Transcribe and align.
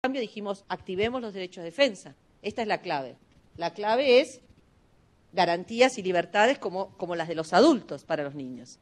cambio 0.00 0.22
dijimos, 0.22 0.64
activemos 0.68 1.20
los 1.20 1.34
derechos 1.34 1.62
de 1.62 1.70
defensa. 1.70 2.14
Esta 2.40 2.62
es 2.62 2.68
la 2.68 2.80
clave. 2.80 3.16
La 3.58 3.74
clave 3.74 4.20
es 4.20 4.40
garantías 5.34 5.98
y 5.98 6.02
libertades 6.02 6.58
como, 6.58 6.96
como 6.96 7.14
las 7.16 7.28
de 7.28 7.34
los 7.34 7.52
adultos 7.52 8.04
para 8.04 8.24
los 8.24 8.34
niños. 8.34 8.78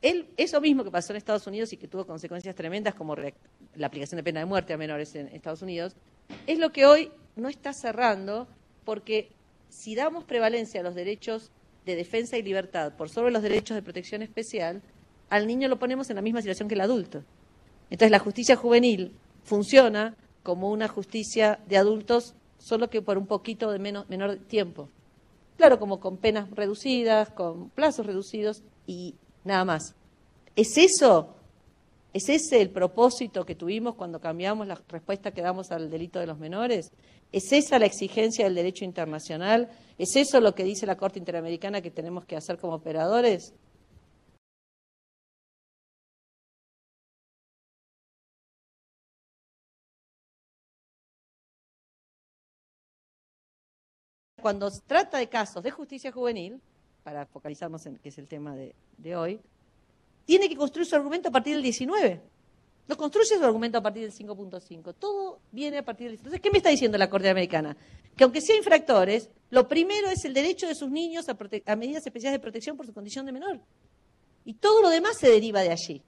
eso 0.00 0.60
mismo 0.62 0.82
que 0.82 0.90
pasó 0.90 1.12
en 1.12 1.18
Estados 1.18 1.46
Unidos 1.46 1.74
y 1.74 1.76
que 1.76 1.88
tuvo 1.88 2.06
consecuencias 2.06 2.54
tremendas 2.54 2.94
como 2.94 3.16
la 3.16 3.86
aplicación 3.86 4.16
de 4.16 4.22
pena 4.22 4.40
de 4.40 4.46
muerte 4.46 4.72
a 4.72 4.78
menores 4.78 5.14
en 5.14 5.28
Estados 5.28 5.60
Unidos, 5.60 5.94
es 6.46 6.58
lo 6.58 6.72
que 6.72 6.86
hoy 6.86 7.12
no 7.36 7.50
está 7.50 7.74
cerrando 7.74 8.48
porque 8.86 9.28
si 9.68 9.94
damos 9.94 10.24
prevalencia 10.24 10.80
a 10.80 10.84
los 10.84 10.94
derechos 10.94 11.50
de 11.84 11.96
defensa 11.96 12.38
y 12.38 12.42
libertad 12.42 12.94
por 12.96 13.10
sobre 13.10 13.30
los 13.30 13.42
derechos 13.42 13.74
de 13.74 13.82
protección 13.82 14.22
especial, 14.22 14.80
al 15.28 15.46
niño 15.46 15.68
lo 15.68 15.78
ponemos 15.78 16.08
en 16.08 16.16
la 16.16 16.22
misma 16.22 16.40
situación 16.40 16.68
que 16.68 16.76
el 16.76 16.80
adulto. 16.80 17.24
Entonces 17.90 18.10
la 18.10 18.18
justicia 18.18 18.56
juvenil 18.56 19.12
funciona 19.44 20.16
como 20.42 20.70
una 20.70 20.88
justicia 20.88 21.58
de 21.66 21.76
adultos, 21.76 22.34
solo 22.58 22.90
que 22.90 23.02
por 23.02 23.18
un 23.18 23.26
poquito 23.26 23.70
de 23.70 23.78
menor 23.78 24.36
tiempo. 24.48 24.88
Claro, 25.56 25.78
como 25.78 25.98
con 26.00 26.16
penas 26.16 26.50
reducidas, 26.50 27.30
con 27.30 27.70
plazos 27.70 28.06
reducidos 28.06 28.62
y 28.86 29.14
nada 29.44 29.64
más. 29.64 29.94
¿Es 30.54 30.76
eso? 30.78 31.34
¿Es 32.12 32.28
ese 32.28 32.60
el 32.60 32.70
propósito 32.70 33.44
que 33.44 33.54
tuvimos 33.54 33.94
cuando 33.94 34.20
cambiamos 34.20 34.66
la 34.66 34.80
respuesta 34.88 35.30
que 35.30 35.42
damos 35.42 35.70
al 35.70 35.90
delito 35.90 36.18
de 36.18 36.26
los 36.26 36.38
menores? 36.38 36.90
¿Es 37.32 37.52
esa 37.52 37.78
la 37.78 37.86
exigencia 37.86 38.44
del 38.44 38.54
derecho 38.54 38.84
internacional? 38.84 39.68
¿Es 39.98 40.16
eso 40.16 40.40
lo 40.40 40.54
que 40.54 40.64
dice 40.64 40.86
la 40.86 40.96
Corte 40.96 41.18
Interamericana 41.18 41.82
que 41.82 41.90
tenemos 41.90 42.24
que 42.24 42.36
hacer 42.36 42.58
como 42.58 42.74
operadores? 42.74 43.52
Cuando 54.40 54.70
se 54.70 54.80
trata 54.82 55.18
de 55.18 55.28
casos 55.28 55.62
de 55.62 55.70
justicia 55.70 56.12
juvenil, 56.12 56.60
para 57.02 57.26
focalizarnos 57.26 57.84
en 57.86 57.96
que 57.96 58.10
es 58.10 58.18
el 58.18 58.28
tema 58.28 58.54
de, 58.54 59.16
hoy, 59.16 59.40
tiene 60.26 60.48
que 60.48 60.56
construir 60.56 60.86
su 60.86 60.94
argumento 60.94 61.28
a 61.28 61.32
partir 61.32 61.54
del 61.54 61.62
19. 61.62 62.20
No 62.86 62.96
construye 62.96 63.36
su 63.36 63.44
argumento 63.44 63.78
a 63.78 63.82
partir 63.82 64.02
del 64.02 64.12
5.5. 64.12 64.94
Todo 64.98 65.40
viene 65.50 65.78
a 65.78 65.84
partir 65.84 66.08
del... 66.08 66.16
Entonces, 66.16 66.40
¿qué 66.40 66.50
me 66.50 66.58
está 66.58 66.70
diciendo 66.70 66.98
la 66.98 67.08
Corte 67.08 67.28
Americana? 67.28 67.76
Que 68.16 68.24
aunque 68.24 68.40
sea 68.40 68.56
infractores, 68.56 69.30
lo 69.50 69.66
primero 69.68 70.08
es 70.08 70.24
el 70.24 70.34
derecho 70.34 70.66
de 70.66 70.74
sus 70.74 70.90
niños 70.90 71.26
a, 71.28 71.76
medidas 71.76 72.06
especiales 72.06 72.38
de 72.38 72.42
protección 72.42 72.76
por 72.76 72.86
su 72.86 72.92
condición 72.92 73.26
de 73.26 73.32
menor. 73.32 73.60
Y 74.44 74.54
todo 74.54 74.82
lo 74.82 74.90
demás 74.90 75.16
se 75.18 75.30
deriva 75.30 75.62
de 75.62 75.70
allí. 75.70 76.02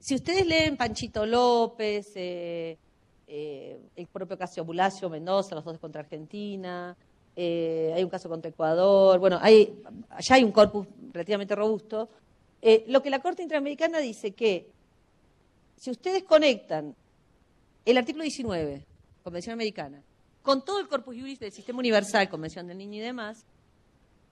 Si 0.00 0.16
ustedes 0.16 0.44
leen 0.44 0.76
Panchito 0.76 1.24
López, 1.24 2.10
eh, 2.16 2.78
eh, 3.34 3.80
el 3.96 4.06
propio 4.08 4.36
caso 4.36 4.62
Bulacio 4.62 5.08
Mendoza, 5.08 5.54
los 5.54 5.64
dos 5.64 5.78
contra 5.78 6.02
Argentina, 6.02 6.94
eh, 7.34 7.90
hay 7.96 8.04
un 8.04 8.10
caso 8.10 8.28
contra 8.28 8.50
Ecuador, 8.50 9.18
bueno, 9.18 9.38
hay, 9.40 9.82
hay 10.28 10.44
un 10.44 10.52
corpus 10.52 10.86
relativamente 11.14 11.54
robusto. 11.56 12.10
Eh, 12.60 12.84
lo 12.88 13.02
que 13.02 13.08
la 13.08 13.20
Corte 13.20 13.42
Interamericana 13.42 14.00
dice 14.00 14.32
que 14.32 14.68
si 15.78 15.90
ustedes 15.90 16.24
conectan 16.24 16.94
el 17.86 17.96
artículo 17.96 18.22
19, 18.22 18.84
Convención 19.24 19.54
Americana, 19.54 20.02
con 20.42 20.62
todo 20.62 20.78
el 20.80 20.88
corpus 20.88 21.16
juris 21.16 21.40
del 21.40 21.52
Sistema 21.52 21.78
Universal, 21.78 22.28
Convención 22.28 22.66
del 22.66 22.76
Niño 22.76 22.98
y 22.98 23.00
demás, 23.00 23.46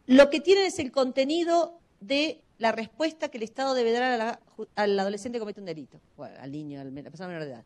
lo 0.08 0.28
que 0.28 0.40
tienen 0.40 0.66
es 0.66 0.78
el 0.78 0.92
contenido 0.92 1.78
de 2.00 2.42
la 2.58 2.72
respuesta 2.72 3.30
que 3.30 3.38
el 3.38 3.44
Estado 3.44 3.72
debe 3.72 3.92
dar 3.92 4.40
al 4.74 4.98
adolescente 5.00 5.38
que 5.38 5.40
comete 5.40 5.60
un 5.60 5.66
delito, 5.66 5.98
al 6.18 6.52
niño, 6.52 6.82
a 6.82 6.84
la 6.84 7.02
persona 7.04 7.28
menor 7.28 7.44
de 7.44 7.52
edad. 7.52 7.64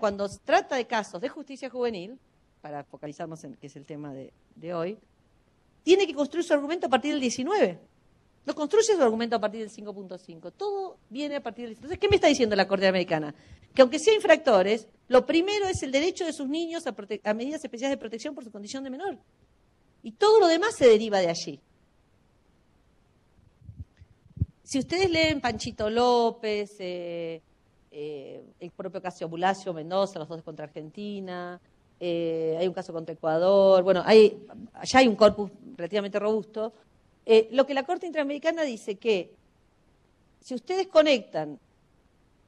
Cuando 0.00 0.26
se 0.26 0.38
trata 0.40 0.74
de 0.74 0.86
casos 0.86 1.20
de 1.20 1.28
justicia 1.28 1.70
juvenil, 1.70 2.18
para 2.60 2.84
focalizarnos 2.84 3.44
en 3.44 3.54
que 3.54 3.68
es 3.68 3.76
el 3.76 3.84
tema 3.84 4.12
de, 4.12 4.74
hoy, 4.74 4.98
tiene 5.82 6.06
que 6.06 6.14
construir 6.14 6.44
su 6.44 6.52
argumento 6.52 6.86
a 6.86 6.90
partir 6.90 7.12
del 7.12 7.20
19. 7.20 7.78
No 8.46 8.54
construye 8.54 8.96
su 8.96 9.02
argumento 9.02 9.36
a 9.36 9.38
partir 9.38 9.60
del 9.60 9.70
5.5. 9.70 10.52
Todo 10.56 10.98
viene 11.08 11.36
a 11.36 11.42
partir 11.42 11.66
del... 11.66 11.74
Entonces, 11.74 11.98
¿qué 11.98 12.08
me 12.08 12.16
está 12.16 12.26
diciendo 12.26 12.56
la 12.56 12.66
Corte 12.66 12.88
Americana? 12.88 13.34
Que 13.74 13.82
aunque 13.82 13.98
sea 13.98 14.14
infractores, 14.14 14.88
lo 15.08 15.24
primero 15.26 15.66
es 15.66 15.82
el 15.82 15.92
derecho 15.92 16.24
de 16.24 16.32
sus 16.32 16.48
niños 16.48 16.86
a, 16.86 16.94
a, 17.24 17.34
medidas 17.34 17.62
especiales 17.62 17.96
de 17.96 18.00
protección 18.00 18.34
por 18.34 18.44
su 18.44 18.50
condición 18.50 18.82
de 18.82 18.90
menor. 18.90 19.18
Y 20.02 20.12
todo 20.12 20.40
lo 20.40 20.48
demás 20.48 20.74
se 20.74 20.86
deriva 20.86 21.18
de 21.18 21.28
allí. 21.28 21.60
Si 24.62 24.78
ustedes 24.78 25.10
leen 25.10 25.40
Panchito 25.40 25.90
López, 25.90 26.76
eh, 26.78 27.42
eh, 27.90 28.44
el 28.60 28.70
propio 28.70 29.02
caso 29.02 29.28
Bulacio 29.28 29.72
Mendoza, 29.74 30.18
los 30.18 30.28
dos 30.28 30.42
contra 30.42 30.64
Argentina, 30.66 31.60
eh, 31.98 32.56
hay 32.58 32.66
un 32.66 32.72
caso 32.72 32.92
contra 32.92 33.12
Ecuador, 33.12 33.82
bueno, 33.82 34.02
hay, 34.06 34.42
hay 34.94 35.06
un 35.06 35.16
corpus 35.16 35.50
relativamente 35.76 36.18
robusto. 36.18 36.72
Eh, 37.26 37.48
lo 37.52 37.66
que 37.66 37.74
la 37.74 37.82
Corte 37.82 38.06
Interamericana 38.06 38.62
dice 38.62 38.96
que 38.96 39.34
si 40.40 40.54
ustedes 40.54 40.86
conectan 40.86 41.58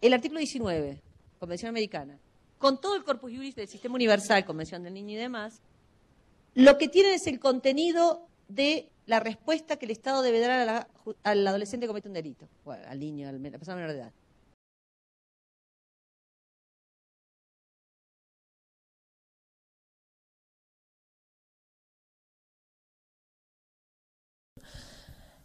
el 0.00 0.14
artículo 0.14 0.38
19, 0.38 1.02
Convención 1.38 1.68
Americana, 1.68 2.18
con 2.58 2.80
todo 2.80 2.94
el 2.96 3.04
corpus 3.04 3.32
juris 3.32 3.54
del 3.54 3.68
Sistema 3.68 3.96
Universal, 3.96 4.44
Convención 4.44 4.82
del 4.82 4.94
Niño 4.94 5.10
y 5.10 5.16
demás, 5.16 5.60
lo 6.54 6.78
que 6.78 6.88
tienen 6.88 7.14
es 7.14 7.26
el 7.26 7.38
contenido 7.40 8.26
de 8.48 8.88
la 9.06 9.20
respuesta 9.20 9.76
que 9.76 9.86
el 9.86 9.90
Estado 9.90 10.22
debe 10.22 10.38
dar 10.40 10.88
al 11.24 11.46
adolescente 11.46 11.84
que 11.84 11.88
comete 11.88 12.08
un 12.08 12.14
delito, 12.14 12.48
al 12.64 12.98
niño, 12.98 13.28
a 13.28 13.32
la 13.32 13.58
persona 13.58 13.76
menor 13.76 13.92
de 13.92 13.98
edad. 13.98 14.12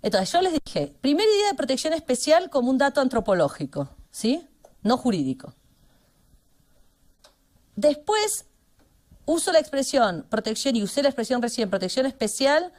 Entonces, 0.08 0.32
yo 0.32 0.42
les 0.42 0.54
dije, 0.64 0.96
primera 1.02 1.30
idea 1.30 1.50
de 1.50 1.56
protección 1.56 1.92
especial 1.92 2.50
como 2.50 2.70
un 2.70 2.78
dato 2.78 3.02
antropológico, 3.02 3.90
¿sí? 4.10 4.48
No 4.82 4.98
jurídico. 4.98 5.54
Después, 7.76 8.46
uso 9.26 9.52
la 9.52 9.60
expresión 9.60 10.26
protección 10.30 10.78
y 10.78 10.84
usé 10.84 11.04
la 11.04 11.10
expresión 11.10 11.42
recién 11.42 11.70
protección 11.70 12.06
especial 12.06 12.72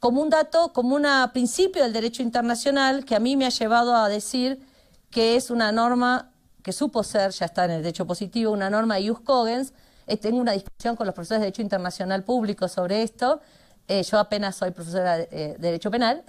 como 0.00 0.22
un 0.22 0.28
dato, 0.28 0.72
como 0.72 0.96
un 0.96 1.06
principio 1.32 1.84
del 1.84 1.92
derecho 1.92 2.20
internacional 2.20 3.04
que 3.04 3.14
a 3.14 3.20
mí 3.20 3.36
me 3.36 3.46
ha 3.46 3.50
llevado 3.50 3.94
a 3.94 4.08
decir 4.08 4.66
que 5.08 5.36
es 5.36 5.52
una 5.52 5.70
norma 5.70 6.32
que 6.64 6.72
supo 6.72 7.04
ser, 7.04 7.30
ya 7.30 7.46
está 7.46 7.66
en 7.66 7.70
el 7.70 7.82
derecho 7.84 8.08
positivo, 8.08 8.50
una 8.50 8.70
norma 8.70 8.96
de 8.96 9.14
Cogens. 9.22 9.72
Eh, 10.08 10.16
tengo 10.16 10.38
una 10.38 10.50
discusión 10.50 10.96
con 10.96 11.06
los 11.06 11.14
profesores 11.14 11.42
de 11.42 11.44
Derecho 11.44 11.62
Internacional 11.62 12.24
Público 12.24 12.66
sobre 12.66 13.04
esto 13.04 13.40
eh, 13.88 14.02
yo 14.04 14.18
apenas 14.18 14.56
soy 14.56 14.70
profesora 14.70 15.18
de, 15.18 15.28
eh, 15.30 15.56
Derecho 15.58 15.90
Penal, 15.90 16.22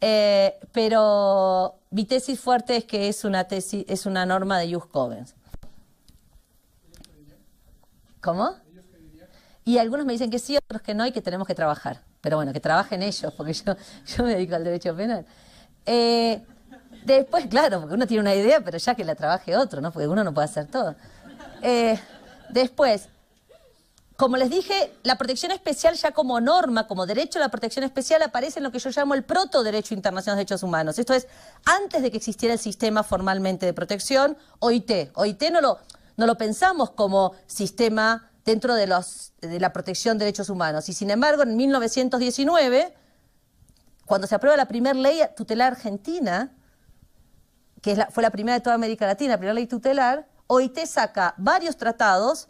eh, 0.00 0.58
pero 0.72 1.76
mi 1.90 2.04
tesis 2.04 2.38
fuerte 2.38 2.76
es 2.76 2.84
que 2.84 3.08
es 3.08 3.24
una 3.24 3.44
tesis, 3.44 3.84
es 3.88 4.06
una 4.06 4.26
norma 4.26 4.58
de 4.58 4.72
Jus 4.72 4.86
Covens. 4.86 5.34
¿Cómo? 8.20 8.54
Y 9.64 9.78
algunos 9.78 10.06
me 10.06 10.12
dicen 10.12 10.30
que 10.30 10.38
sí, 10.38 10.56
otros 10.56 10.82
que 10.82 10.94
no 10.94 11.06
y 11.06 11.12
que 11.12 11.20
tenemos 11.20 11.46
que 11.46 11.54
trabajar. 11.54 12.02
Pero 12.20 12.36
bueno, 12.36 12.52
que 12.52 12.60
trabajen 12.60 13.02
ellos, 13.02 13.32
porque 13.34 13.52
yo, 13.52 13.76
yo 14.16 14.24
me 14.24 14.34
dedico 14.34 14.54
al 14.54 14.64
derecho 14.64 14.96
penal. 14.96 15.26
después, 17.04 17.46
claro, 17.46 17.80
porque 17.80 17.94
uno 17.94 18.06
tiene 18.06 18.22
una 18.22 18.34
idea, 18.34 18.60
pero 18.60 18.78
ya 18.78 18.94
que 18.94 19.04
la 19.04 19.14
trabaje 19.14 19.56
otro, 19.56 19.80
¿no? 19.80 19.92
Porque 19.92 20.08
uno 20.08 20.24
no 20.24 20.32
puede 20.32 20.46
hacer 20.46 20.66
todo. 20.66 20.94
después, 22.50 23.08
como 24.18 24.36
les 24.36 24.50
dije, 24.50 24.92
la 25.04 25.16
protección 25.16 25.52
especial 25.52 25.94
ya 25.94 26.10
como 26.10 26.40
norma, 26.40 26.88
como 26.88 27.06
derecho 27.06 27.38
a 27.38 27.42
la 27.42 27.50
protección 27.50 27.84
especial, 27.84 28.20
aparece 28.22 28.58
en 28.58 28.64
lo 28.64 28.72
que 28.72 28.80
yo 28.80 28.90
llamo 28.90 29.14
el 29.14 29.22
proto-derecho 29.22 29.94
internacional 29.94 30.34
de 30.36 30.40
derechos 30.40 30.64
humanos. 30.64 30.98
Esto 30.98 31.14
es, 31.14 31.28
antes 31.64 32.02
de 32.02 32.10
que 32.10 32.16
existiera 32.16 32.52
el 32.52 32.58
sistema 32.58 33.04
formalmente 33.04 33.64
de 33.64 33.72
protección, 33.72 34.36
OIT. 34.58 35.12
OIT 35.14 35.52
no 35.52 35.60
lo, 35.60 35.78
no 36.16 36.26
lo 36.26 36.36
pensamos 36.36 36.90
como 36.90 37.34
sistema 37.46 38.28
dentro 38.44 38.74
de, 38.74 38.88
los, 38.88 39.34
de 39.40 39.60
la 39.60 39.72
protección 39.72 40.18
de 40.18 40.24
derechos 40.24 40.50
humanos. 40.50 40.88
Y 40.88 40.94
sin 40.94 41.10
embargo, 41.10 41.44
en 41.44 41.56
1919, 41.56 42.92
cuando 44.04 44.26
se 44.26 44.34
aprueba 44.34 44.56
la 44.56 44.66
primera 44.66 44.98
ley 44.98 45.20
tutelar 45.36 45.74
argentina, 45.74 46.56
que 47.80 47.94
fue 48.10 48.24
la 48.24 48.30
primera 48.30 48.54
de 48.54 48.62
toda 48.62 48.74
América 48.74 49.06
Latina, 49.06 49.34
la 49.34 49.38
primera 49.38 49.54
ley 49.54 49.68
tutelar, 49.68 50.26
OIT 50.48 50.86
saca 50.86 51.34
varios 51.36 51.76
tratados 51.76 52.48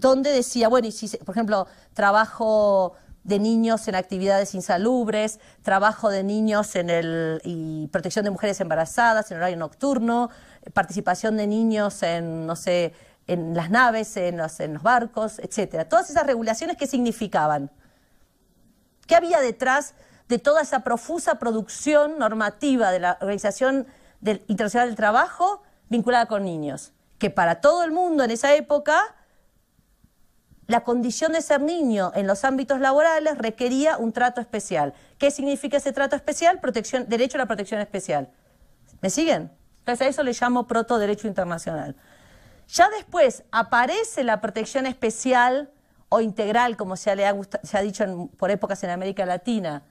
donde 0.00 0.32
decía, 0.32 0.68
bueno, 0.68 0.88
por 1.24 1.34
ejemplo, 1.34 1.66
trabajo 1.94 2.94
de 3.24 3.38
niños 3.38 3.86
en 3.86 3.94
actividades 3.94 4.54
insalubres, 4.54 5.40
trabajo 5.62 6.08
de 6.08 6.24
niños 6.24 6.74
en 6.74 6.90
el 6.90 7.40
y 7.44 7.86
protección 7.88 8.24
de 8.24 8.30
mujeres 8.30 8.60
embarazadas 8.60 9.30
en 9.30 9.36
horario 9.36 9.58
nocturno, 9.58 10.30
participación 10.72 11.36
de 11.36 11.46
niños 11.46 12.02
en, 12.02 12.46
no 12.46 12.56
sé, 12.56 12.94
en 13.26 13.54
las 13.54 13.70
naves, 13.70 14.16
en 14.16 14.38
los, 14.38 14.58
en 14.60 14.74
los 14.74 14.82
barcos, 14.82 15.38
etcétera. 15.38 15.88
Todas 15.88 16.10
esas 16.10 16.26
regulaciones, 16.26 16.76
¿qué 16.76 16.86
significaban? 16.86 17.70
¿Qué 19.06 19.14
había 19.14 19.40
detrás 19.40 19.94
de 20.28 20.38
toda 20.38 20.62
esa 20.62 20.80
profusa 20.80 21.38
producción 21.38 22.18
normativa 22.18 22.90
de 22.90 23.00
la 23.00 23.18
Organización 23.20 23.86
Internacional 24.46 24.88
del 24.88 24.96
Trabajo 24.96 25.62
vinculada 25.88 26.26
con 26.26 26.44
niños? 26.44 26.92
Que 27.18 27.30
para 27.30 27.60
todo 27.60 27.84
el 27.84 27.92
mundo 27.92 28.24
en 28.24 28.30
esa 28.30 28.54
época 28.54 29.14
la 30.70 30.84
condición 30.84 31.32
de 31.32 31.42
ser 31.42 31.60
niño 31.60 32.12
en 32.14 32.28
los 32.28 32.44
ámbitos 32.44 32.78
laborales 32.78 33.36
requería 33.38 33.98
un 33.98 34.12
trato 34.12 34.40
especial. 34.40 34.94
¿Qué 35.18 35.32
significa 35.32 35.78
ese 35.78 35.92
trato 35.92 36.14
especial? 36.14 36.60
Protección, 36.60 37.08
derecho 37.08 37.38
a 37.38 37.40
la 37.40 37.46
protección 37.46 37.80
especial. 37.80 38.30
¿Me 39.00 39.10
siguen? 39.10 39.50
Entonces 39.80 40.06
a 40.06 40.10
eso 40.10 40.22
le 40.22 40.32
llamo 40.32 40.68
proto 40.68 41.00
derecho 41.00 41.26
internacional. 41.26 41.96
Ya 42.68 42.88
después 42.90 43.42
aparece 43.50 44.22
la 44.22 44.40
protección 44.40 44.86
especial 44.86 45.72
o 46.08 46.20
integral, 46.20 46.76
como 46.76 46.96
se, 46.96 47.10
ha 47.10 47.80
dicho 47.82 48.30
por 48.36 48.52
épocas 48.52 48.84
en 48.84 48.90
América 48.90 49.26
Latina, 49.26 49.82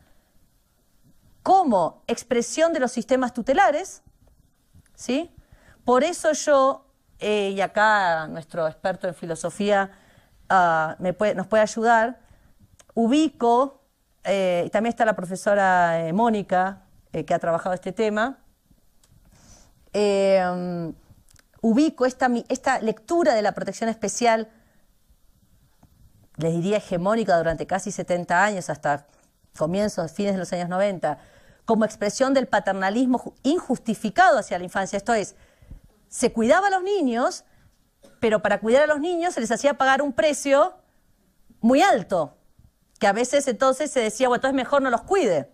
como 1.44 2.04
expresión 2.08 2.72
de 2.72 2.80
los 2.80 2.94
sistemas 2.94 3.34
tutelares, 3.34 4.02
¿sí? 4.96 5.36
Por 5.84 6.06
eso 6.06 6.32
yo, 6.32 6.86
eh, 7.20 7.52
y 7.54 7.60
acá 7.60 8.28
nuestro 8.28 8.66
experto 8.66 9.10
en 9.10 9.16
filosofía 9.16 9.92
ah, 10.50 10.98
nos 11.00 11.48
puede 11.48 11.64
ayudar, 11.64 12.20
ubico, 12.94 13.82
eh, 14.24 14.64
y 14.66 14.70
también 14.70 14.92
está 14.92 15.06
la 15.06 15.16
profesora 15.16 16.08
eh, 16.08 16.14
Mónica, 16.14 16.84
que 17.12 17.34
ha 17.34 17.40
trabajado 17.40 17.74
este 17.74 17.92
tema, 17.92 18.38
ubico 21.62 22.06
esta, 22.06 22.30
esta 22.50 22.80
lectura 22.82 23.34
de 23.34 23.42
la 23.42 23.54
protección 23.54 23.90
especial, 23.90 24.50
les 26.38 26.54
diría 26.54 26.78
hegemónica 26.78 27.38
durante 27.38 27.68
casi 27.68 27.92
70 27.92 28.44
años, 28.44 28.70
hasta 28.70 29.08
comienzos, 29.58 30.12
fines 30.12 30.34
de 30.34 30.40
los 30.40 30.54
años 30.54 30.70
90, 30.70 31.20
como 31.66 31.86
expresión 31.86 32.34
del 32.34 32.48
paternalismo 32.48 33.36
injustificado 33.44 34.40
hacia 34.40 34.58
la 34.58 34.64
infancia. 34.64 34.98
Esto 34.98 35.14
es, 35.14 35.36
se 36.08 36.32
cuidaba 36.32 36.68
a 36.68 36.70
los 36.72 36.82
niños, 36.82 37.44
pero 38.20 38.42
para 38.42 38.60
cuidar 38.60 38.84
a 38.84 38.88
los 38.88 39.00
niños 39.00 39.34
se 39.34 39.42
les 39.42 39.52
hacía 39.52 39.76
pagar 39.76 40.02
un 40.02 40.14
precio 40.14 40.74
muy 41.62 41.82
alto, 41.82 42.36
que 43.00 43.08
a 43.08 43.14
veces 43.14 43.48
entonces 43.48 43.92
se 43.92 44.00
decía, 44.00 44.28
bueno, 44.28 44.38
entonces 44.38 44.56
mejor 44.56 44.82
no 44.82 44.90
los 44.90 45.02
cuide. 45.02 45.50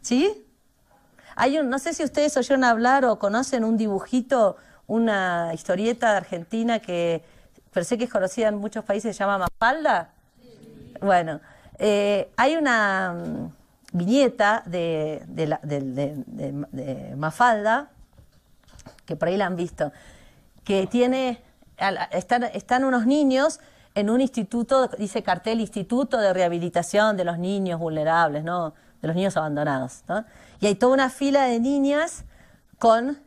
¿Sí? 0.00 0.46
Hay 1.36 1.58
un, 1.58 1.68
no 1.68 1.78
sé 1.78 1.94
si 1.94 2.04
ustedes 2.04 2.36
oyeron 2.36 2.64
hablar 2.64 3.04
o 3.04 3.18
conocen 3.18 3.64
un 3.64 3.76
dibujito 3.76 4.56
una 4.86 5.52
historieta 5.54 6.12
de 6.12 6.16
Argentina 6.16 6.80
que 6.80 7.22
sé 7.84 7.96
que 7.98 8.04
es 8.04 8.10
conocida 8.10 8.48
en 8.48 8.56
muchos 8.56 8.84
países, 8.84 9.16
se 9.16 9.20
llama 9.20 9.38
Mafalda. 9.38 10.10
Bueno, 11.00 11.40
eh, 11.78 12.30
hay 12.36 12.56
una 12.56 13.12
mm, 13.12 13.52
viñeta 13.96 14.62
de, 14.66 15.22
de, 15.28 17.14
Mafalda, 17.16 17.90
que 19.06 19.14
por 19.16 19.28
ahí 19.28 19.36
la 19.36 19.46
han 19.46 19.56
visto, 19.56 19.92
que 20.64 20.86
tiene, 20.86 21.40
están, 22.10 22.84
unos 22.84 23.06
niños 23.06 23.60
en 23.94 24.10
un 24.10 24.20
instituto, 24.20 24.88
dice 24.98 25.22
cartel, 25.22 25.60
Instituto 25.60 26.18
de 26.18 26.32
Rehabilitación 26.32 27.16
de 27.16 27.24
los 27.24 27.38
Niños 27.38 27.80
Vulnerables, 27.80 28.44
¿no? 28.44 28.74
De 29.00 29.08
los 29.08 29.16
niños 29.16 29.36
abandonados, 29.36 30.02
¿no? 30.08 30.24
Y 30.60 30.66
hay 30.66 30.74
toda 30.74 30.92
una 30.92 31.10
fila 31.10 31.44
de 31.44 31.60
niñas 31.60 32.24
con 32.78 33.18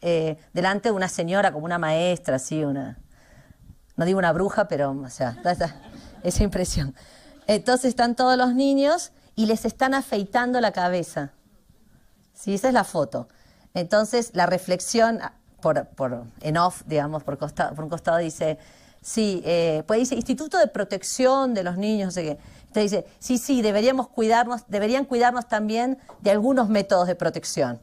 eh, 0.00 0.38
delante 0.52 0.88
de 0.88 0.94
una 0.94 1.08
señora 1.08 1.52
como 1.52 1.64
una 1.64 1.78
maestra, 1.78 2.36
así, 2.36 2.64
una, 2.64 2.98
no 3.96 4.04
digo 4.04 4.18
una 4.18 4.32
bruja, 4.32 4.68
pero, 4.68 4.90
o 4.90 5.10
sea, 5.10 5.38
esa, 5.44 5.76
esa 6.22 6.42
impresión. 6.42 6.94
Entonces 7.46 7.86
están 7.86 8.16
todos 8.16 8.36
los 8.36 8.54
niños 8.54 9.12
y 9.34 9.46
les 9.46 9.64
están 9.64 9.94
afeitando 9.94 10.60
la 10.60 10.72
cabeza. 10.72 11.32
Sí, 12.34 12.54
esa 12.54 12.68
es 12.68 12.74
la 12.74 12.84
foto. 12.84 13.28
Entonces 13.74 14.30
la 14.34 14.46
reflexión 14.46 15.20
por, 15.62 15.86
por 15.86 16.24
en 16.42 16.58
off, 16.58 16.82
digamos, 16.84 17.22
por, 17.22 17.38
costado, 17.38 17.74
por 17.74 17.84
un 17.84 17.90
costado 17.90 18.18
dice, 18.18 18.58
sí, 19.00 19.42
eh, 19.46 19.82
pues 19.86 20.00
dice 20.00 20.14
Instituto 20.14 20.58
de 20.58 20.66
Protección 20.66 21.54
de 21.54 21.62
los 21.62 21.78
Niños, 21.78 22.08
no 22.08 22.12
sé 22.12 22.22
qué. 22.22 22.38
Entonces 22.66 22.90
dice, 22.90 23.06
sí, 23.18 23.38
sí, 23.38 23.62
deberíamos 23.62 24.08
cuidarnos, 24.08 24.62
deberían 24.68 25.06
cuidarnos 25.06 25.48
también 25.48 25.98
de 26.20 26.30
algunos 26.30 26.68
métodos 26.68 27.06
de 27.06 27.14
protección. 27.14 27.80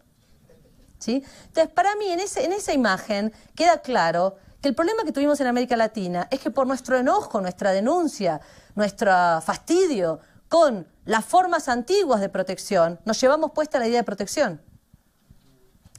Entonces, 1.07 1.69
para 1.73 1.95
mí, 1.95 2.07
en, 2.09 2.19
ese, 2.19 2.45
en 2.45 2.51
esa 2.51 2.73
imagen 2.73 3.31
queda 3.55 3.81
claro 3.81 4.35
que 4.61 4.67
el 4.67 4.75
problema 4.75 5.03
que 5.03 5.11
tuvimos 5.11 5.39
en 5.39 5.47
América 5.47 5.77
Latina 5.77 6.27
es 6.29 6.41
que 6.41 6.51
por 6.51 6.67
nuestro 6.67 6.97
enojo, 6.97 7.39
nuestra 7.39 7.71
denuncia, 7.71 8.41
nuestro 8.75 9.11
fastidio 9.41 10.19
con 10.49 10.87
las 11.05 11.23
formas 11.23 11.69
antiguas 11.69 12.19
de 12.19 12.27
protección, 12.29 12.99
nos 13.05 13.19
llevamos 13.21 13.51
puesta 13.51 13.79
la 13.79 13.87
idea 13.87 13.99
de 13.99 14.03
protección. 14.03 14.61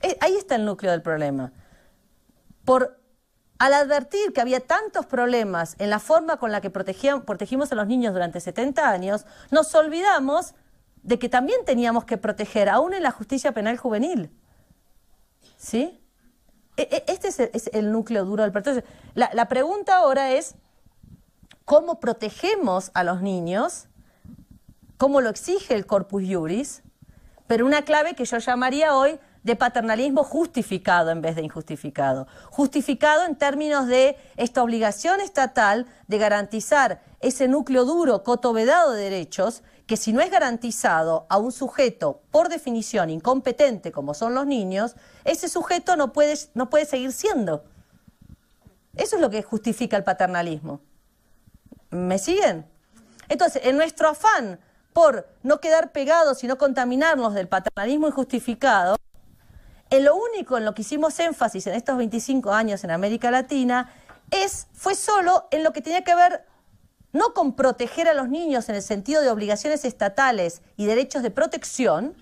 Eh, 0.03 0.17
ahí 0.21 0.37
está 0.37 0.57
el 0.57 0.65
núcleo 0.65 0.93
del 0.93 1.03
problema. 1.03 1.53
Por, 2.71 3.01
al 3.59 3.75
advertir 3.75 4.33
que 4.33 4.41
había 4.41 4.61
tantos 4.61 5.05
problemas 5.05 5.75
en 5.81 5.91
la 5.91 5.99
forma 5.99 6.37
con 6.37 6.53
la 6.53 6.61
que 6.61 6.71
protegimos 6.71 7.73
a 7.73 7.75
los 7.75 7.89
niños 7.89 8.13
durante 8.13 8.39
70 8.39 8.89
años, 8.89 9.27
nos 9.51 9.75
olvidamos 9.75 10.55
de 11.03 11.19
que 11.19 11.29
también 11.29 11.65
teníamos 11.65 12.05
que 12.05 12.17
proteger, 12.17 12.69
aún 12.69 12.95
en 12.95 13.03
la 13.03 13.11
justicia 13.11 13.51
penal 13.51 13.77
juvenil. 13.77 14.31
¿Sí? 15.57 16.01
E, 16.77 16.83
e, 16.83 17.05
este 17.09 17.51
es 17.53 17.71
el, 17.73 17.91
núcleo 17.91 18.25
duro 18.25 18.45
del 18.45 18.53
proceso. 18.53 18.87
La, 19.15 19.31
la 19.33 19.49
pregunta 19.49 19.97
ahora 19.97 20.31
es, 20.31 20.55
¿cómo 21.65 21.99
protegemos 21.99 22.93
a 22.95 23.03
los 23.03 23.21
niños? 23.21 23.89
¿Cómo 24.97 25.21
lo 25.21 25.29
exige 25.29 25.75
el 25.75 25.87
corpus 25.87 26.23
juris? 26.25 26.85
Pero 27.49 27.67
una 27.67 27.83
clave 27.83 28.15
que 28.15 28.27
yo 28.27 28.39
llamaría 28.39 28.95
hoy 28.95 29.19
de 29.43 29.57
paternalismo 29.57 30.23
justificado 30.23 31.11
en 31.11 31.23
vez 31.23 31.37
de 31.37 31.43
injustificado. 31.43 32.27
Justificado 32.51 33.25
en 33.25 33.37
términos 33.37 33.87
de 33.87 34.17
esta 34.37 34.63
obligación 34.63 35.21
estatal 35.21 35.87
de 36.09 36.19
garantizar 36.19 37.03
ese 37.21 37.49
núcleo 37.49 37.85
duro, 37.85 38.23
cotovedado 38.23 38.93
de 38.93 39.05
derechos, 39.05 39.63
que 39.87 39.97
si 39.97 40.13
no 40.13 40.21
es 40.21 40.31
garantizado 40.31 41.27
a 41.29 41.39
un 41.39 41.53
sujeto 41.53 42.23
por 42.31 42.49
definición 42.49 43.11
incompetente 43.11 43.93
como 43.93 44.15
son 44.15 44.35
los 44.35 44.47
niños, 44.47 44.95
ese 45.25 45.49
sujeto 45.49 45.97
no 45.97 46.13
puede, 46.13 46.39
no 46.55 46.71
puede 46.71 46.85
seguir 46.85 47.13
siendo. 47.13 47.65
Eso 48.95 49.17
es 49.17 49.23
lo 49.23 49.31
que 49.31 49.43
justifica 49.43 49.97
el 49.97 50.05
paternalismo. 50.05 50.81
¿Me 51.91 52.19
siguen? 52.19 52.67
Entonces, 53.29 53.63
en 53.65 53.77
nuestro 53.77 54.09
afán 54.09 54.61
por 54.93 55.29
no 55.43 55.61
quedar 55.61 55.93
pegados 55.93 56.43
y 56.45 56.47
no 56.47 56.59
contaminarnos 56.59 57.35
del 57.35 57.49
paternalismo 57.49 58.09
injustificado, 58.09 58.97
en 59.91 60.05
lo 60.05 60.15
único 60.17 60.57
en 60.57 60.65
lo 60.65 60.75
que 60.75 60.83
hicimos 60.83 61.19
énfasis 61.19 61.67
en 61.67 61.75
estos 61.75 61.97
25 61.97 62.53
años 62.53 62.85
en 62.85 62.93
América 62.93 63.31
Latina 63.31 63.93
es, 64.31 64.69
fue 64.73 64.95
solo 64.95 65.49
en 65.51 65.65
lo 65.65 65.73
que 65.73 65.83
tenía 65.83 66.05
que 66.05 66.15
ver 66.15 66.45
no 67.13 67.35
con 67.35 67.55
proteger 67.55 68.09
a 68.09 68.15
los 68.15 68.29
niños 68.29 68.69
en 68.69 68.77
el 68.77 68.83
sentido 68.83 69.21
de 69.21 69.31
obligaciones 69.31 69.85
estatales 69.85 70.63
y 70.77 70.87
derechos 70.87 71.23
de 71.23 71.31
protección, 71.33 72.15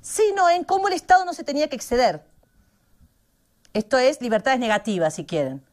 sino 0.00 0.50
en 0.50 0.64
cómo 0.64 0.88
el 0.88 0.94
Estado 0.94 1.24
no 1.24 1.32
se 1.32 1.44
tenía 1.44 1.68
que 1.68 1.76
exceder. 1.76 2.24
Esto 3.72 3.98
es 3.98 4.20
libertades 4.20 4.58
negativas, 4.58 5.14
si 5.14 5.24
quieren. 5.24 5.64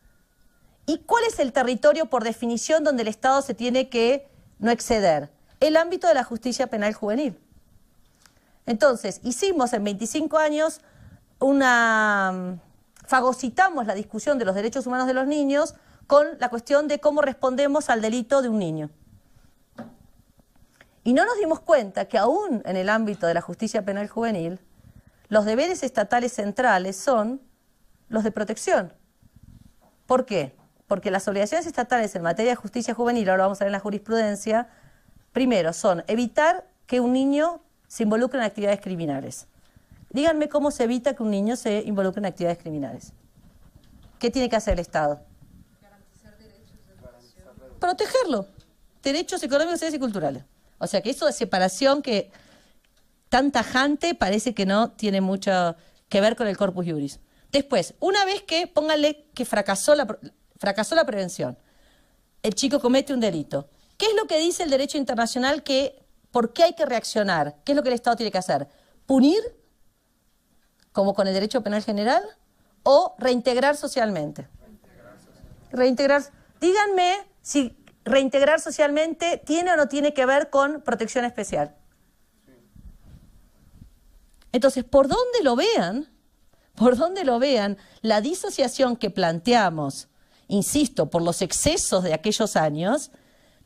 ¿Y 0.85 0.99
cuál 0.99 1.23
es 1.25 1.39
el 1.39 1.51
territorio 1.51 2.05
por 2.05 2.23
definición 2.23 2.83
donde 2.83 3.01
el 3.01 3.07
Estado 3.07 3.41
se 3.41 3.53
tiene 3.53 3.89
que 3.89 4.27
no 4.59 4.71
exceder? 4.71 5.31
El 5.59 5.75
ámbito 5.75 6.07
de 6.07 6.13
la 6.13 6.23
justicia 6.23 6.67
penal 6.67 6.93
juvenil. 6.93 7.39
Entonces, 8.69 9.19
hicimos 9.23 9.73
en 9.73 9.83
25 9.83 10.37
años 10.37 10.81
una... 11.39 12.59
fagocitamos 13.03 13.87
la 13.87 13.95
discusión 13.95 14.37
de 14.37 14.45
los 14.45 14.53
derechos 14.53 14.85
humanos 14.85 15.07
de 15.07 15.15
los 15.15 15.25
niños 15.25 15.73
con 16.05 16.27
la 16.37 16.49
cuestión 16.49 16.87
de 16.87 16.99
cómo 16.99 17.23
respondemos 17.23 17.89
al 17.89 17.99
delito 17.99 18.43
de 18.43 18.49
un 18.49 18.59
niño. 18.59 18.91
Y 21.03 21.13
no 21.13 21.25
nos 21.25 21.35
dimos 21.37 21.61
cuenta 21.61 22.05
que 22.05 22.19
aún 22.19 22.61
en 22.63 22.77
el 22.77 22.89
ámbito 22.89 23.25
de 23.25 23.33
la 23.33 23.41
justicia 23.41 23.83
penal 23.83 24.07
juvenil, 24.07 24.59
los 25.29 25.45
deberes 25.45 25.81
estatales 25.81 26.33
centrales 26.33 26.95
son 26.95 27.41
los 28.07 28.23
de 28.23 28.31
protección. 28.31 28.93
¿Por 30.05 30.27
qué? 30.27 30.55
Porque 30.85 31.09
las 31.09 31.27
obligaciones 31.27 31.65
estatales 31.65 32.13
en 32.13 32.21
materia 32.21 32.51
de 32.51 32.55
justicia 32.55 32.93
juvenil, 32.93 33.31
ahora 33.31 33.45
vamos 33.45 33.61
a 33.61 33.63
ver 33.63 33.69
en 33.69 33.73
la 33.73 33.79
jurisprudencia, 33.79 34.69
primero 35.31 35.73
son 35.73 36.03
evitar 36.05 36.69
que 36.85 36.99
un 36.99 37.13
niño 37.13 37.63
se 37.89 38.03
involucre 38.03 38.39
en 38.39 38.45
actividades 38.45 38.79
criminales. 38.79 39.47
Díganme 40.11 40.47
cómo 40.47 40.71
se 40.71 40.85
evita 40.85 41.13
que 41.13 41.23
un 41.23 41.31
niño 41.31 41.57
se 41.57 41.81
involucre 41.81 42.19
en 42.19 42.27
actividades 42.27 42.59
criminales. 42.59 43.11
¿Qué 44.17 44.31
tiene 44.31 44.47
que 44.47 44.55
hacer 44.55 44.75
el 44.75 44.79
Estado? 44.79 45.19
protegerlo. 47.79 48.45
Derechos 49.01 49.41
económicos, 49.43 49.75
sociales 49.75 49.95
y 49.95 49.99
culturales. 49.99 50.43
O 50.77 50.87
sea 50.87 51.01
que 51.01 51.09
eso 51.09 51.25
de 51.25 51.33
separación 51.33 52.01
que 52.01 52.31
tan 53.29 53.51
tajante 53.51 54.15
parece 54.15 54.53
que 54.53 54.65
no 54.65 54.91
tiene 54.91 55.21
mucho 55.21 55.75
que 56.09 56.21
ver 56.21 56.35
con 56.35 56.47
el 56.47 56.57
corpus 56.57 56.85
juris. 56.85 57.19
Después, 57.51 57.95
una 57.99 58.25
vez 58.25 58.43
que, 58.43 58.67
póngale 58.67 59.25
que 59.33 59.45
fracasó 59.45 59.95
la, 59.95 60.19
fracasó 60.57 60.95
la 60.95 61.05
prevención, 61.05 61.57
el 62.43 62.53
chico 62.53 62.79
comete 62.79 63.13
un 63.13 63.19
delito. 63.19 63.69
¿Qué 63.97 64.05
es 64.05 64.15
lo 64.15 64.27
que 64.27 64.39
dice 64.39 64.63
el 64.63 64.69
derecho 64.69 64.97
internacional 64.97 65.63
que, 65.63 66.03
por 66.31 66.53
qué 66.53 66.63
hay 66.63 66.73
que 66.73 66.85
reaccionar? 66.85 67.57
¿Qué 67.63 67.71
es 67.71 67.75
lo 67.75 67.83
que 67.83 67.89
el 67.89 67.95
Estado 67.95 68.15
tiene 68.15 68.31
que 68.31 68.37
hacer? 68.37 68.67
¿Punir, 69.05 69.41
como 70.91 71.13
con 71.13 71.27
el 71.27 71.33
derecho 71.33 71.61
penal 71.61 71.83
general, 71.83 72.23
o 72.83 73.15
reintegrar 73.17 73.75
socialmente? 73.75 74.47
Reintegrar. 75.71 76.23
Díganme 76.59 77.27
si 77.41 77.77
reintegrar 78.05 78.59
socialmente 78.59 79.41
tiene 79.45 79.71
o 79.71 79.77
no 79.77 79.87
tiene 79.87 80.13
que 80.13 80.25
ver 80.25 80.49
con 80.49 80.81
protección 80.81 81.25
especial. 81.25 81.75
Entonces, 84.51 84.83
por 84.83 85.07
donde 85.07 85.43
lo 85.43 85.55
vean, 85.55 86.09
por 86.75 86.97
donde 86.97 87.23
lo 87.23 87.39
vean, 87.39 87.77
la 88.01 88.21
disociación 88.21 88.95
que 88.95 89.09
planteamos, 89.09 90.07
insisto, 90.47 91.09
por 91.09 91.21
los 91.21 91.41
excesos 91.41 92.03
de 92.03 92.13
aquellos 92.13 92.55
años, 92.55 93.11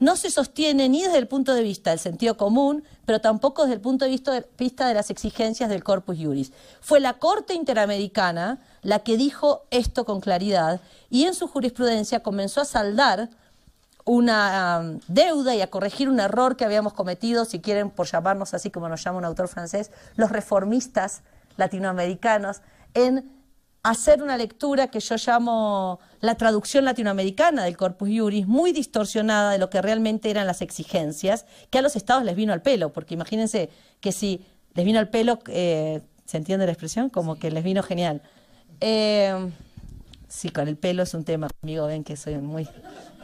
no 0.04 0.18
se 0.18 0.30
sostiene 0.30 0.90
ni 0.90 1.02
desde 1.02 1.18
el 1.18 1.28
punto 1.28 1.54
de 1.54 1.64
vista 1.64 1.92
del 1.92 2.00
sentido 2.00 2.36
común, 2.36 2.84
pero 3.06 3.22
tampoco 3.22 3.64
desde 3.64 3.76
el 3.76 3.82
punto 3.82 4.04
de 4.04 4.46
vista 4.58 4.88
de 4.88 4.94
las 4.94 5.10
exigencias 5.10 5.70
del 5.70 5.84
corpus 5.84 6.18
juris. 6.18 6.52
Fue 6.82 7.00
la 7.00 7.14
Corte 7.14 7.54
Interamericana 7.54 8.60
la 8.82 9.00
que 9.00 9.16
dijo 9.16 9.64
esto 9.72 10.04
con 10.04 10.20
claridad 10.20 10.82
y 11.10 11.24
en 11.24 11.34
su 11.34 11.48
jurisprudencia 11.48 12.22
comenzó 12.22 12.60
a 12.60 12.66
saldar 12.66 13.30
una 14.04 14.82
um, 14.82 15.00
deuda 15.08 15.56
y 15.56 15.62
a 15.62 15.70
corregir 15.70 16.10
un 16.10 16.20
error 16.20 16.58
que 16.58 16.66
habíamos 16.66 16.92
cometido, 16.92 17.46
si 17.46 17.62
quieren 17.62 17.90
por 17.90 18.06
llamarnos 18.06 18.54
así 18.54 18.70
como 18.70 18.90
nos 18.90 19.02
llama 19.02 19.20
un 19.20 19.26
autor 19.26 19.48
francés, 19.48 19.90
los 20.18 20.30
reformistas 20.30 21.22
latinoamericanos, 21.56 22.62
en 22.94 23.32
hacer 23.84 24.24
una 24.24 24.38
lectura 24.38 24.88
que 24.88 25.02
yo 25.02 25.16
llamo 25.16 26.00
la 26.22 26.36
traducción 26.36 26.86
latinoamericana 26.86 27.66
del 27.66 27.76
Corpus 27.76 28.10
Juris, 28.10 28.48
muy 28.48 28.72
distorsionada 28.72 29.52
de 29.52 29.58
lo 29.58 29.70
que 29.70 29.82
realmente 29.82 30.30
eran 30.30 30.48
las 30.48 30.62
exigencias, 30.62 31.46
que 31.70 31.80
a 31.80 31.82
los 31.82 31.98
estados 31.98 32.24
les 32.24 32.36
vino 32.36 32.54
al 32.54 32.62
pelo, 32.62 32.94
porque 32.94 33.14
imagínense 33.14 33.70
que 34.00 34.14
si 34.14 34.46
les 34.74 34.86
vino 34.86 35.00
al 35.00 35.10
pelo, 35.10 35.40
eh, 35.48 36.02
¿se 36.26 36.38
entiende 36.38 36.66
la 36.66 36.72
expresión? 36.72 37.10
Como 37.10 37.36
que 37.36 37.52
les 37.52 37.64
vino 37.64 37.84
genial. 37.84 38.22
Eh, 38.80 39.52
sí, 40.30 40.50
con 40.50 40.70
el 40.70 40.78
pelo 40.78 41.04
es 41.04 41.14
un 41.14 41.26
tema, 41.26 41.50
conmigo 41.62 41.86
ven 41.86 42.06
que 42.06 42.16
soy 42.16 42.38
muy 42.38 42.68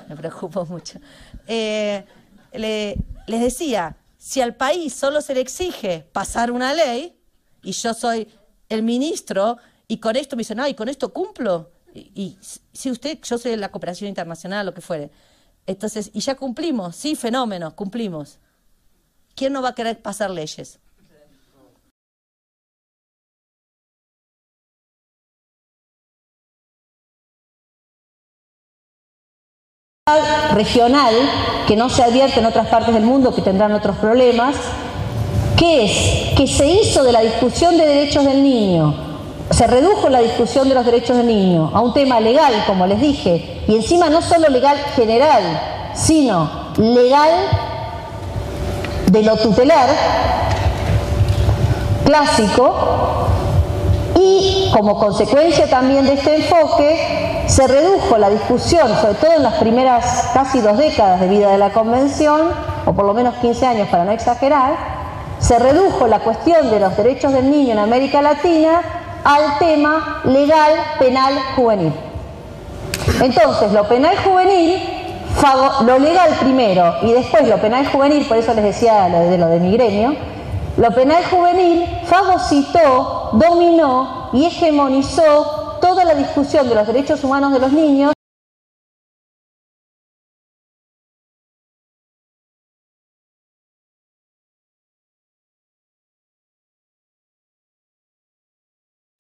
me 0.09 0.15
preocupo 0.17 0.65
mucho. 0.65 0.99
Eh, 1.47 2.03
les 2.51 3.41
decía, 3.41 3.95
si 4.17 4.41
al 4.41 4.55
país 4.55 4.93
solo 4.93 5.21
se 5.21 5.35
le 5.35 5.39
exige 5.39 6.05
pasar 6.11 6.51
una 6.51 6.73
ley, 6.73 7.15
y 7.61 7.71
yo 7.73 7.93
soy 7.93 8.27
el 8.69 8.83
ministro, 8.83 9.57
y 9.89 9.97
con 9.97 10.15
esto 10.15 10.35
me 10.35 10.41
dicen, 10.41 10.59
ay, 10.59 10.75
con 10.75 10.87
esto 10.87 11.11
cumplo, 11.11 11.71
y, 11.95 12.37
si 12.71 12.91
usted, 12.91 13.17
yo 13.23 13.39
de 13.39 13.57
la 13.57 13.71
cooperación 13.71 14.07
internacional, 14.07 14.67
lo 14.67 14.73
que 14.75 14.81
fuere. 14.81 15.09
Entonces, 15.65 16.11
y 16.13 16.19
ya 16.19 16.35
cumplimos, 16.35 16.95
sí, 16.95 17.15
fenómeno, 17.15 17.75
cumplimos. 17.75 18.37
¿Quién 19.35 19.51
no 19.51 19.63
va 19.63 19.69
a 19.69 19.75
querer 19.75 19.99
pasar 19.99 20.29
leyes? 20.29 20.79
regional 30.55 31.13
que 31.67 31.75
no 31.75 31.87
se 31.87 32.01
advierte 32.03 32.39
en 32.39 32.45
otras 32.47 32.67
partes 32.67 32.93
del 32.93 33.03
mundo 33.03 33.33
que 33.33 33.43
tendrán 33.43 33.73
otros 33.73 33.95
problemas, 33.97 34.55
que 35.55 35.85
es 35.85 36.35
que 36.35 36.47
se 36.47 36.67
hizo 36.67 37.03
de 37.03 37.11
la 37.11 37.21
discusión 37.21 37.77
de 37.77 37.85
derechos 37.85 38.25
del 38.25 38.41
niño, 38.41 39.08
se 39.51 39.65
redujo 39.67 40.09
la 40.09 40.19
discusión 40.19 40.69
de 40.69 40.75
los 40.75 40.85
derechos 40.85 41.17
del 41.17 41.27
niño 41.27 41.71
a 41.73 41.81
un 41.81 41.93
tema 41.93 42.19
legal, 42.19 42.53
como 42.67 42.85
les 42.85 43.01
dije, 43.01 43.63
y 43.67 43.75
encima 43.75 44.09
no 44.09 44.21
solo 44.21 44.47
legal 44.49 44.77
general, 44.95 45.41
sino 45.93 46.49
legal 46.77 47.31
de 49.07 49.23
lo 49.23 49.37
tutelar, 49.37 49.89
clásico, 52.05 52.73
y 54.15 54.69
como 54.71 54.99
consecuencia 54.99 55.67
también 55.67 56.05
de 56.05 56.13
este 56.13 56.35
enfoque, 56.35 57.43
se 57.47 57.67
redujo 57.67 58.17
la 58.17 58.29
discusión, 58.29 58.87
sobre 59.01 59.15
todo 59.15 59.33
en 59.33 59.43
las 59.43 59.55
primeras 59.55 60.29
casi 60.33 60.61
dos 60.61 60.77
décadas 60.77 61.21
de 61.21 61.27
vida 61.27 61.51
de 61.51 61.57
la 61.57 61.71
Convención, 61.71 62.49
o 62.85 62.93
por 62.93 63.05
lo 63.05 63.15
menos 63.15 63.35
15 63.35 63.65
años 63.65 63.87
para 63.89 64.05
no 64.05 64.11
exagerar, 64.11 64.99
se 65.39 65.57
redujo 65.57 66.05
la 66.07 66.19
cuestión 66.19 66.69
de 66.69 66.79
los 66.79 66.95
derechos 66.95 67.33
del 67.33 67.49
niño 67.49 67.71
en 67.71 67.79
América 67.79 68.21
Latina 68.21 68.98
al 69.23 69.57
tema 69.59 70.21
legal, 70.25 70.73
penal, 70.99 71.33
juvenil. 71.55 71.93
Entonces, 73.21 73.71
lo 73.71 73.87
penal 73.87 74.17
juvenil, 74.17 74.81
lo 75.85 75.99
legal 75.99 76.31
primero 76.39 76.95
y 77.01 77.13
después 77.13 77.47
lo 77.47 77.57
penal 77.57 77.87
juvenil, 77.87 78.25
por 78.25 78.37
eso 78.37 78.53
les 78.53 78.63
decía 78.63 79.09
lo 79.09 79.19
de, 79.19 79.37
lo 79.37 79.47
de 79.47 79.59
mi 79.59 79.71
gremio, 79.73 80.15
lo 80.77 80.91
penal 80.91 81.23
juvenil 81.29 81.85
fagocitó, 82.05 83.31
dominó 83.33 84.29
y 84.33 84.45
hegemonizó 84.45 85.77
toda 85.81 86.05
la 86.05 86.15
discusión 86.15 86.67
de 86.69 86.75
los 86.75 86.87
derechos 86.87 87.23
humanos 87.23 87.53
de 87.53 87.59
los 87.59 87.71
niños. 87.71 88.13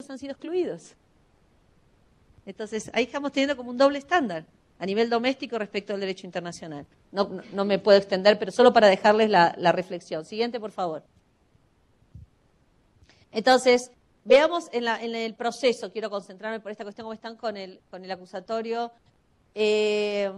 Han 0.09 0.19
sido 0.19 0.31
excluidos. 0.31 0.95
Entonces, 2.45 2.89
ahí 2.93 3.03
estamos 3.03 3.31
teniendo 3.31 3.55
como 3.55 3.69
un 3.69 3.77
doble 3.77 3.99
estándar 3.99 4.45
a 4.79 4.85
nivel 4.85 5.09
doméstico 5.09 5.57
respecto 5.59 5.93
al 5.93 5.99
derecho 5.99 6.25
internacional. 6.25 6.85
No, 7.11 7.41
no, 7.53 7.65
me 7.65 7.79
puedo 7.79 7.97
extender, 7.97 8.39
pero 8.39 8.51
solo 8.51 8.71
para 8.73 8.87
dejarles 8.87 9.29
la, 9.29 9.53
la 9.57 9.71
reflexión. 9.71 10.25
Siguiente, 10.25 10.59
por 10.59 10.71
favor. 10.71 11.03
Entonces, 13.31 13.91
veamos 14.23 14.69
en, 14.71 15.15
el 15.15 15.33
proceso, 15.35 15.91
quiero 15.91 16.09
concentrarme 16.09 16.59
por 16.59 16.71
esta 16.71 16.83
cuestión, 16.83 17.05
cómo 17.05 17.13
están 17.13 17.35
con 17.35 17.57
el, 17.57 17.79
con 17.89 18.03
el 18.03 18.11
acusatorio. 18.11 18.91
Eh, 19.55 20.31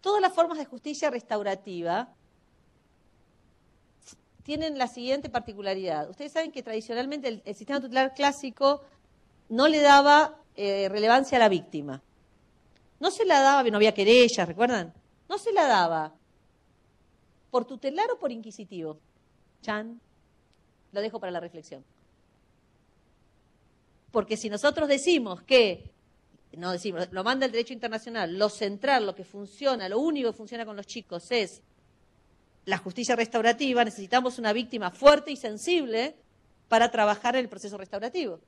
todas 0.00 0.20
las 0.20 0.32
formas 0.32 0.58
de 0.58 0.64
justicia 0.64 1.10
restaurativa 1.10 2.08
tienen 4.46 4.78
la 4.78 4.86
siguiente 4.86 5.28
particularidad. 5.28 6.08
Ustedes 6.08 6.30
saben 6.30 6.52
que 6.52 6.62
tradicionalmente 6.62 7.42
el, 7.44 7.54
sistema 7.56 7.80
tutelar 7.80 8.14
clásico 8.14 8.80
no 9.48 9.66
le 9.66 9.80
daba 9.80 10.40
eh, 10.54 10.88
relevancia 10.88 11.36
a 11.36 11.40
la 11.40 11.48
víctima. 11.48 12.00
No 13.00 13.10
se 13.10 13.24
la 13.24 13.40
daba, 13.40 13.68
no 13.68 13.76
había 13.76 13.92
querellas, 13.92 14.46
¿recuerdan? 14.46 14.94
No 15.28 15.36
se 15.36 15.52
la 15.52 15.66
daba 15.66 16.14
por 17.50 17.64
tutelar 17.64 18.08
o 18.12 18.20
por 18.20 18.30
inquisitivo. 18.30 19.00
Chan. 19.62 20.00
Lo 20.92 21.00
dejo 21.00 21.18
para 21.18 21.32
la 21.32 21.40
reflexión. 21.40 21.84
Porque 24.12 24.36
si 24.36 24.48
nosotros 24.48 24.88
decimos 24.88 25.42
que, 25.42 25.90
no 26.52 26.70
decimos, 26.70 27.08
lo 27.10 27.24
manda 27.24 27.46
el 27.46 27.52
derecho 27.52 27.72
internacional, 27.72 28.38
lo 28.38 28.48
central, 28.48 29.06
lo 29.06 29.16
que 29.16 29.24
funciona, 29.24 29.88
lo 29.88 29.98
único 29.98 30.30
que 30.30 30.36
funciona 30.36 30.64
con 30.64 30.76
los 30.76 30.86
chicos 30.86 31.32
es 31.32 31.62
la 32.66 32.78
justicia 32.78 33.16
restaurativa, 33.16 33.84
necesitamos 33.84 34.38
una 34.38 34.52
víctima 34.52 34.90
fuerte 34.90 35.30
y 35.30 35.36
sensible 35.36 36.14
para 36.68 36.90
trabajar 36.90 37.36
en 37.36 37.42
el 37.42 37.48
proceso 37.48 37.78
restaurativo. 37.78 38.40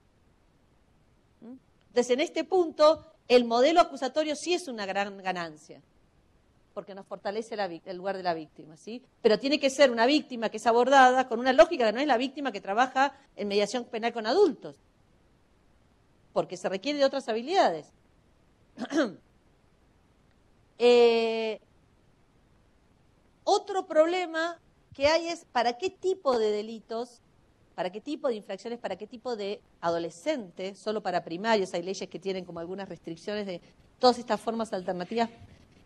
¿Mm? 1.41 1.55
Entonces, 1.89 2.11
en 2.11 2.21
este 2.21 2.45
punto, 2.45 3.05
el 3.29 3.45
modelo 3.45 3.81
acusatorio 3.81 4.37
sí 4.37 4.55
es 4.55 4.69
una 4.69 4.85
gran 4.85 5.17
ganancia 5.19 5.81
porque 6.79 6.95
nos 6.95 7.07
fortalece 7.07 7.57
el 7.87 7.97
lugar 7.97 8.17
de 8.17 8.23
la 8.23 8.35
víctima, 8.35 8.77
¿sí? 8.77 9.03
Pero 9.21 9.37
tiene 9.41 9.59
que 9.59 9.69
ser 9.69 9.91
una 9.91 10.07
víctima 10.07 10.49
que 10.49 10.59
es 10.59 10.67
abordada 10.69 11.27
con 11.27 11.41
una 11.41 11.53
lógica 11.53 11.87
que 11.87 11.93
no 11.93 11.99
es 11.99 12.07
la 12.07 12.17
víctima 12.17 12.53
que 12.53 12.61
trabaja 12.61 13.19
en 13.35 13.49
mediación 13.49 13.85
penal 13.87 14.13
con 14.13 14.29
adultos, 14.29 14.77
porque 16.33 16.57
se 16.57 16.69
requiere 16.69 17.01
de 17.01 17.05
otras 17.05 17.29
habilidades. 17.29 17.89
Eh, 20.81 21.61
otro 23.51 23.87
problema 23.87 24.61
que 24.93 25.07
hay 25.07 25.29
es 25.29 25.47
para 25.47 25.79
qué 25.79 25.89
tipo 25.89 26.39
de 26.39 26.51
delitos, 26.51 27.23
para 27.75 27.91
qué 27.91 28.01
tipo 28.01 28.29
de 28.29 28.35
infracciones, 28.35 28.79
para 28.79 28.97
qué 28.97 29.07
tipo 29.07 29.37
de 29.37 29.63
adolescente, 29.81 30.75
solo 30.75 31.03
para 31.03 31.25
primarios, 31.25 31.73
hay 31.73 31.83
leyes 31.83 32.11
que 32.11 32.19
tienen 32.19 32.45
como 32.45 32.61
algunas 32.61 32.91
restricciones 32.91 33.47
de 33.47 33.63
todas 33.99 34.19
estas 34.19 34.39
formas 34.39 34.73
alternativas 34.75 35.31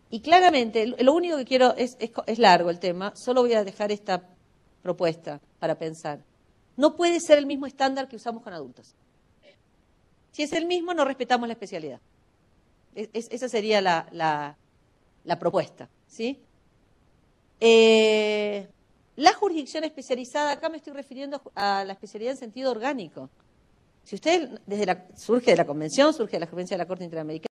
y 0.09 0.19
claramente, 0.19 0.85
lo 0.85 1.13
único 1.13 1.37
que 1.37 1.45
quiero 1.45 1.73
es, 1.75 1.97
es, 1.99 2.37
largo 2.37 2.69
el 2.69 2.79
tema, 2.79 3.15
solo 3.15 3.41
voy 3.41 3.53
a 3.53 3.63
dejar 3.63 3.91
esta 3.91 4.29
propuesta 4.81 5.39
para 5.57 5.73
pensar. 5.73 6.19
No 6.75 6.95
puede 6.95 7.19
ser 7.19 7.37
el 7.37 7.45
mismo 7.45 7.65
estándar 7.65 8.07
que 8.07 8.17
usamos 8.17 8.43
con 8.43 8.53
adultos. 8.53 8.93
Si 10.31 10.43
es 10.43 10.51
el 10.53 10.65
mismo, 10.65 10.93
no 10.93 11.05
respetamos 11.05 11.47
la 11.47 11.53
especialidad. 11.53 11.99
esa 12.93 13.47
sería 13.49 13.81
la, 13.81 14.57
propuesta. 15.39 15.89
¿sí? 16.07 16.39
Eh, 17.65 18.67
la 19.15 19.33
jurisdicción 19.35 19.85
especializada, 19.85 20.51
acá 20.51 20.67
me 20.67 20.75
estoy 20.75 20.91
refiriendo 20.91 21.41
a 21.55 21.85
la 21.85 21.93
especialidad 21.93 22.33
en 22.33 22.37
sentido 22.37 22.69
orgánico. 22.69 23.29
Si 24.03 24.15
usted 24.15 24.59
desde 24.65 24.85
la, 24.85 25.07
surge 25.15 25.51
de 25.51 25.55
la 25.55 25.65
Convención, 25.65 26.13
surge 26.13 26.33
de 26.33 26.41
la 26.41 26.47
Convención 26.47 26.77
de 26.77 26.83
la 26.83 26.87
Corte 26.89 27.05
Interamericana, 27.05 27.52